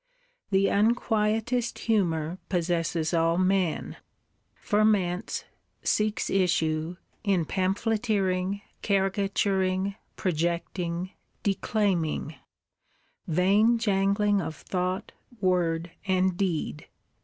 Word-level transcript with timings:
The 0.49 0.65
unquietest 0.65 1.77
humour 1.77 2.39
possesses 2.49 3.13
all 3.13 3.37
men; 3.37 3.97
ferments, 4.55 5.43
seeks 5.83 6.27
issue, 6.27 6.97
in 7.23 7.45
pamphleteering, 7.45 8.63
caricaturing, 8.81 9.93
projecting, 10.15 11.11
declaiming; 11.43 12.33
vain 13.27 13.77
jangling 13.77 14.41
of 14.41 14.55
thought, 14.55 15.11
word 15.39 15.91
and 16.07 16.35
deed. 16.35 16.87